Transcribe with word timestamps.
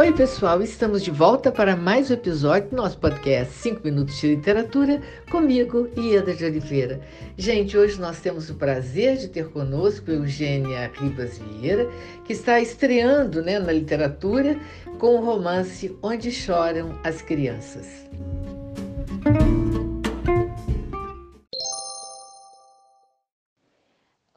Oi, 0.00 0.14
pessoal, 0.14 0.62
estamos 0.62 1.04
de 1.04 1.10
volta 1.10 1.52
para 1.52 1.76
mais 1.76 2.10
um 2.10 2.14
episódio 2.14 2.70
do 2.70 2.76
nosso 2.76 2.96
podcast 2.96 3.52
5 3.52 3.82
Minutos 3.84 4.18
de 4.18 4.34
Literatura, 4.34 5.02
comigo, 5.30 5.90
Ieda 5.94 6.34
de 6.34 6.42
Oliveira. 6.42 7.02
Gente, 7.36 7.76
hoje 7.76 8.00
nós 8.00 8.18
temos 8.18 8.48
o 8.48 8.54
prazer 8.54 9.18
de 9.18 9.28
ter 9.28 9.50
conosco 9.50 10.10
Eugênia 10.10 10.90
Ribas 10.94 11.36
Vieira, 11.36 11.86
que 12.24 12.32
está 12.32 12.58
estreando 12.58 13.42
né, 13.42 13.58
na 13.58 13.72
literatura 13.72 14.58
com 14.98 15.16
o 15.16 15.22
romance 15.22 15.94
Onde 16.02 16.32
Choram 16.32 16.98
as 17.04 17.20
Crianças. 17.20 18.08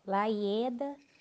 Olá, 0.06 0.26
Ieda. 0.26 1.13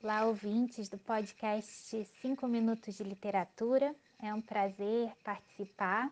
Olá, 0.00 0.26
ouvintes 0.26 0.88
do 0.88 0.96
podcast 0.96 2.04
5 2.22 2.46
Minutos 2.46 2.94
de 2.94 3.02
Literatura. 3.02 3.92
É 4.22 4.32
um 4.32 4.40
prazer 4.40 5.10
participar. 5.24 6.08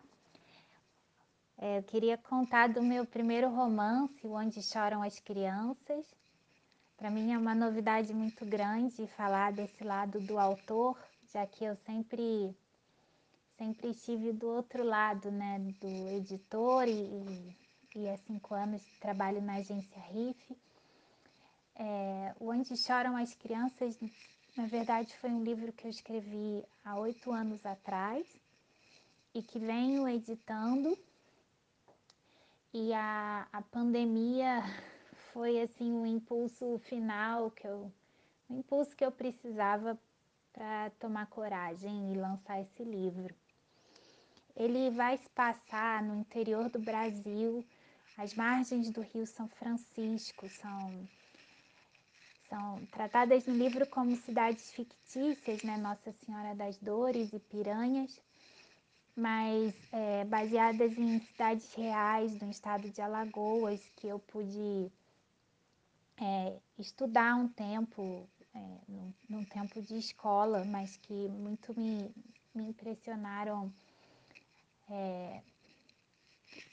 É, 1.57 1.77
eu 1.77 1.83
queria 1.83 2.17
contar 2.17 2.67
do 2.67 2.83
meu 2.83 3.05
primeiro 3.05 3.49
romance, 3.49 4.27
Onde 4.27 4.61
Choram 4.61 5.01
as 5.01 5.21
Crianças. 5.21 6.05
Para 6.97 7.09
mim 7.09 7.31
é 7.31 7.37
uma 7.37 7.55
novidade 7.55 8.13
muito 8.13 8.45
grande 8.45 9.07
falar 9.15 9.53
desse 9.53 9.85
lado 9.85 10.19
do 10.19 10.37
autor, 10.37 10.97
já 11.31 11.47
que 11.47 11.63
eu 11.63 11.77
sempre 11.85 12.53
sempre 13.57 13.91
estive 13.91 14.33
do 14.33 14.49
outro 14.49 14.83
lado, 14.83 15.31
né, 15.31 15.59
do 15.79 16.09
editor 16.09 16.89
e, 16.89 17.55
e 17.95 18.09
há 18.09 18.17
cinco 18.17 18.53
anos 18.53 18.81
trabalho 18.99 19.41
na 19.41 19.53
agência 19.53 20.01
RIF. 20.11 20.57
É, 21.79 22.33
Onde 22.39 22.75
Choram 22.75 23.15
as 23.15 23.35
Crianças, 23.35 23.99
na 24.55 24.65
verdade, 24.65 25.15
foi 25.17 25.29
um 25.29 25.43
livro 25.43 25.71
que 25.71 25.85
eu 25.85 25.91
escrevi 25.91 26.65
há 26.83 26.97
oito 26.97 27.31
anos 27.31 27.63
atrás 27.63 28.25
e 29.31 29.43
que 29.43 29.59
venho 29.59 30.09
editando. 30.09 30.97
E 32.73 32.91
a, 32.93 33.47
a 33.53 33.61
pandemia 33.61 34.63
foi 35.31 35.61
assim 35.61 35.91
um 35.91 36.05
impulso 36.05 36.79
final 36.79 37.51
que 37.51 37.67
eu, 37.67 37.91
um 38.49 38.57
impulso 38.57 38.95
que 38.95 39.05
eu 39.05 39.11
precisava 39.11 39.95
para 40.51 40.89
tomar 40.99 41.27
coragem 41.27 42.11
e 42.11 42.17
lançar 42.17 42.59
esse 42.59 42.83
livro. 42.83 43.35
Ele 44.55 44.89
vai 44.89 45.15
se 45.17 45.29
passar 45.29 46.01
no 46.01 46.15
interior 46.15 46.67
do 46.69 46.79
Brasil, 46.79 47.63
às 48.17 48.33
margens 48.33 48.89
do 48.89 49.01
Rio 49.01 49.27
São 49.27 49.47
Francisco, 49.47 50.49
são 50.49 51.07
são 52.49 52.85
tratadas 52.91 53.45
no 53.45 53.55
livro 53.55 53.85
como 53.87 54.15
cidades 54.15 54.71
fictícias, 54.71 55.63
né? 55.63 55.77
Nossa 55.77 56.11
Senhora 56.11 56.55
das 56.55 56.77
Dores 56.77 57.31
e 57.33 57.39
Piranhas, 57.39 58.19
mas 59.15 59.73
é, 59.91 60.25
baseadas 60.25 60.97
em 60.97 61.19
cidades 61.19 61.73
reais 61.73 62.35
do 62.35 62.49
estado 62.49 62.89
de 62.89 63.01
Alagoas, 63.01 63.81
que 63.95 64.07
eu 64.07 64.19
pude 64.19 64.91
é, 66.17 66.57
estudar 66.79 67.35
um 67.35 67.47
tempo, 67.47 68.27
é, 68.53 68.59
num, 68.87 69.13
num, 69.29 69.45
tempo 69.45 69.81
de 69.81 69.97
escola, 69.97 70.63
mas 70.65 70.97
que 70.97 71.13
muito 71.13 71.77
me, 71.79 72.13
me 72.55 72.69
impressionaram 72.69 73.71
é, 74.89 75.41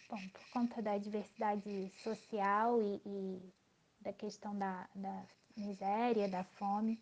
bom, 0.08 0.28
por 0.28 0.50
conta 0.50 0.80
da 0.80 0.96
diversidade 0.98 1.92
social 2.02 2.80
e, 2.80 3.00
e 3.04 3.52
da 4.04 4.12
questão 4.12 4.56
da, 4.56 4.86
da 4.94 5.22
miséria, 5.56 6.28
da 6.28 6.44
fome. 6.44 7.00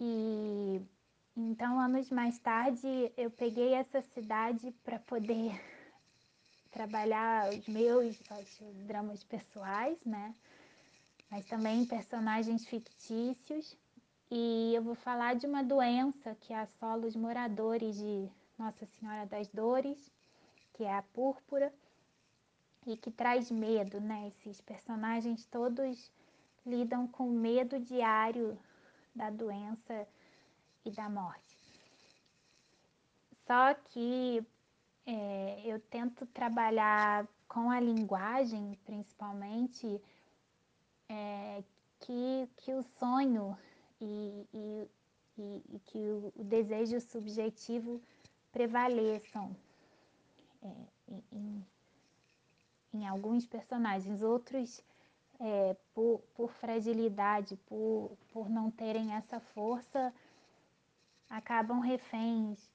E 0.00 0.82
então, 1.36 1.78
anos 1.78 2.10
mais 2.10 2.36
tarde, 2.40 3.12
eu 3.16 3.30
peguei 3.30 3.72
essa 3.74 4.02
cidade 4.02 4.72
para 4.82 4.98
poder 4.98 5.52
trabalhar 6.72 7.48
os 7.50 7.66
meus 7.68 8.20
acho, 8.30 8.64
dramas 8.86 9.22
pessoais, 9.22 9.96
né? 10.04 10.34
Mas 11.30 11.46
também 11.46 11.86
personagens 11.86 12.66
fictícios. 12.66 13.76
E 14.30 14.74
eu 14.74 14.82
vou 14.82 14.96
falar 14.96 15.36
de 15.36 15.46
uma 15.46 15.62
doença 15.62 16.36
que 16.40 16.52
assola 16.52 17.06
os 17.06 17.14
moradores 17.14 17.96
de 17.96 18.28
Nossa 18.58 18.84
Senhora 18.84 19.24
das 19.24 19.48
Dores, 19.48 20.10
que 20.74 20.84
é 20.84 20.94
a 20.94 21.02
púrpura, 21.02 21.72
e 22.88 22.96
que 22.96 23.10
traz 23.10 23.50
medo, 23.50 24.00
né? 24.00 24.28
Esses 24.28 24.60
personagens 24.60 25.44
todos 25.46 26.10
lidam 26.64 27.06
com 27.06 27.28
medo 27.28 27.78
diário 27.78 28.58
da 29.14 29.30
doença 29.30 30.06
e 30.84 30.90
da 30.90 31.08
morte. 31.08 31.56
Só 33.46 33.74
que 33.74 34.44
é, 35.06 35.62
eu 35.64 35.80
tento 35.80 36.26
trabalhar 36.26 37.26
com 37.48 37.70
a 37.70 37.80
linguagem, 37.80 38.78
principalmente, 38.84 40.00
é, 41.08 41.62
que, 42.00 42.48
que 42.58 42.72
o 42.72 42.82
sonho 42.82 43.56
e, 44.00 44.46
e, 44.52 44.88
e, 45.38 45.62
e 45.70 45.78
que 45.86 45.98
o, 45.98 46.44
desejo 46.44 47.00
subjetivo 47.00 48.02
prevaleçam 48.52 49.56
é, 50.62 50.72
em, 51.32 51.66
em 52.92 52.97
alguns 53.08 53.46
personagens. 53.46 54.22
Outros 54.22 54.82
é, 55.40 55.76
por, 55.94 56.20
por 56.34 56.52
fragilidade, 56.52 57.56
por, 57.66 58.16
por 58.32 58.48
não 58.48 58.70
terem 58.70 59.14
essa 59.14 59.40
força, 59.40 60.12
acabam 61.30 61.80
reféns 61.80 62.70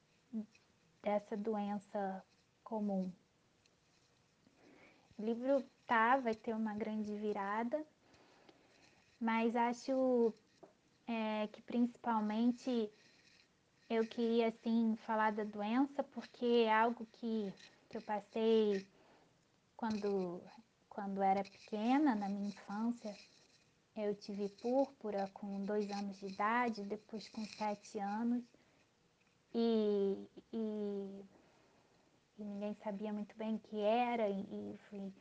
dessa 1.02 1.36
doença 1.36 2.24
comum. 2.64 3.12
O 5.18 5.24
livro 5.24 5.64
tá, 5.86 6.18
vai 6.18 6.34
ter 6.34 6.56
uma 6.56 6.74
grande 6.74 7.16
virada, 7.16 7.86
mas 9.20 9.56
acho 9.56 10.34
é, 11.08 11.48
que 11.48 11.62
principalmente 11.62 12.90
eu 13.90 14.08
queria 14.08 14.48
assim 14.48 14.96
falar 15.06 15.32
da 15.32 15.44
doença 15.44 16.04
porque 16.04 16.66
é 16.66 16.74
algo 16.74 17.06
que, 17.14 17.54
que 17.90 17.98
eu 17.98 18.02
passei 18.02 18.88
quando 19.84 20.42
quando 20.88 21.22
era 21.22 21.44
pequena, 21.44 22.16
na 22.16 22.30
minha 22.30 22.48
infância, 22.48 23.14
eu 23.98 24.16
tive 24.16 24.48
púrpura 24.48 25.30
com 25.34 25.66
dois 25.66 25.92
anos 25.92 26.18
de 26.20 26.28
idade, 26.28 26.84
depois 26.84 27.28
com 27.28 27.44
sete 27.44 28.00
anos, 28.00 28.44
e, 29.54 30.16
e, 30.54 31.26
e 32.40 32.44
ninguém 32.46 32.74
sabia 32.76 33.12
muito 33.12 33.36
bem 33.36 33.56
o 33.56 33.60
que 33.60 33.82
era, 33.82 34.30
e, 34.30 34.42
e 34.42 34.78
fui, 34.90 35.12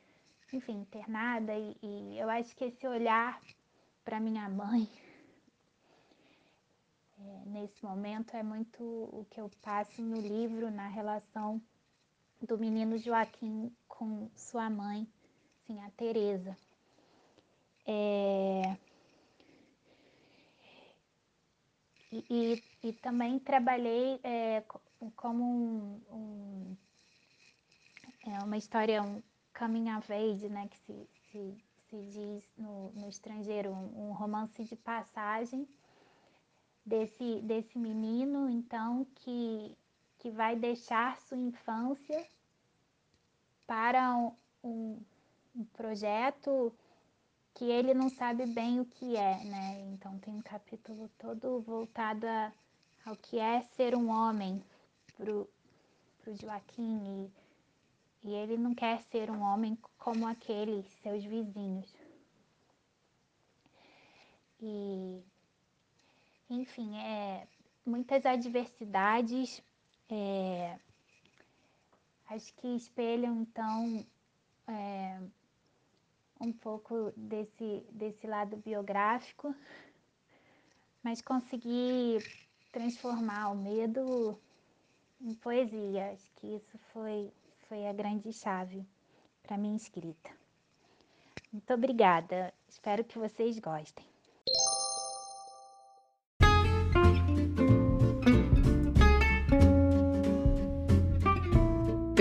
enfim, 0.52 0.82
internada, 0.82 1.52
e, 1.56 1.76
e 1.82 2.18
eu 2.20 2.30
acho 2.30 2.54
que 2.54 2.66
esse 2.66 2.86
olhar 2.86 3.40
para 4.04 4.20
minha 4.20 4.48
mãe 4.48 4.88
é, 7.18 7.42
nesse 7.46 7.82
momento 7.84 8.36
é 8.36 8.44
muito 8.44 8.84
o 8.84 9.26
que 9.28 9.40
eu 9.40 9.50
passo 9.60 10.00
no 10.02 10.20
livro, 10.20 10.70
na 10.70 10.86
relação 10.86 11.60
do 12.46 12.58
menino 12.58 12.98
Joaquim 12.98 13.74
com 13.88 14.28
sua 14.34 14.68
mãe 14.68 15.06
assim, 15.72 15.80
a 15.80 15.90
Tereza. 15.90 16.56
É... 17.86 18.76
E, 22.10 22.24
e, 22.28 22.62
e, 22.88 22.92
também 22.92 23.38
trabalhei 23.38 24.20
é, 24.22 24.62
como 25.16 25.42
um, 25.42 26.00
um, 26.10 26.76
é 28.26 28.38
uma 28.44 28.58
história, 28.58 29.02
um 29.02 29.22
coming 29.58 29.90
of 29.96 30.12
age, 30.12 30.46
né, 30.50 30.68
que 30.68 30.76
se, 30.80 31.08
se, 31.30 31.56
se 31.88 32.02
diz 32.02 32.44
no, 32.58 32.92
no 32.92 33.08
estrangeiro, 33.08 33.70
um, 33.70 34.08
um, 34.08 34.12
romance 34.12 34.62
de 34.62 34.76
passagem 34.76 35.66
desse, 36.84 37.40
desse 37.40 37.78
menino, 37.78 38.46
então, 38.46 39.06
que, 39.14 39.74
que 40.22 40.30
vai 40.30 40.54
deixar 40.54 41.20
sua 41.22 41.36
infância 41.36 42.24
para 43.66 44.16
um, 44.62 44.96
um 45.52 45.64
projeto 45.72 46.72
que 47.52 47.64
ele 47.64 47.92
não 47.92 48.08
sabe 48.08 48.46
bem 48.46 48.78
o 48.78 48.84
que 48.84 49.16
é, 49.16 49.42
né? 49.42 49.80
Então 49.92 50.16
tem 50.20 50.32
um 50.32 50.40
capítulo 50.40 51.10
todo 51.18 51.60
voltado 51.62 52.24
a, 52.24 52.52
ao 53.04 53.16
que 53.16 53.36
é 53.36 53.62
ser 53.62 53.96
um 53.96 54.10
homem 54.10 54.62
pro, 55.16 55.50
pro 56.22 56.36
Joaquim 56.36 57.28
e, 58.22 58.28
e 58.28 58.32
ele 58.32 58.56
não 58.56 58.76
quer 58.76 59.02
ser 59.10 59.28
um 59.28 59.42
homem 59.42 59.76
como 59.98 60.28
aqueles 60.28 60.86
seus 61.02 61.24
vizinhos. 61.24 61.92
E 64.60 65.20
enfim, 66.48 66.96
é, 66.96 67.44
muitas 67.84 68.24
adversidades 68.24 69.60
é, 70.08 70.78
acho 72.28 72.52
que 72.54 72.68
espelham 72.76 73.42
então 73.42 74.06
é, 74.68 75.20
um 76.40 76.52
pouco 76.52 77.12
desse, 77.16 77.86
desse 77.90 78.26
lado 78.26 78.56
biográfico, 78.56 79.54
mas 81.02 81.20
consegui 81.20 82.18
transformar 82.70 83.50
o 83.50 83.56
medo 83.56 84.38
em 85.20 85.34
poesia. 85.34 86.12
Acho 86.12 86.30
que 86.36 86.56
isso 86.56 86.78
foi, 86.92 87.32
foi 87.68 87.86
a 87.86 87.92
grande 87.92 88.32
chave 88.32 88.84
para 89.42 89.56
minha 89.56 89.76
escrita. 89.76 90.30
Muito 91.52 91.72
obrigada. 91.72 92.52
Espero 92.68 93.04
que 93.04 93.18
vocês 93.18 93.58
gostem. 93.58 94.11